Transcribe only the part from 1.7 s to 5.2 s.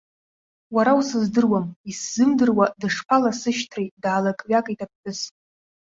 исзымдыруа дышԥаласышьҭри, даалакҩакит аԥҳәыс.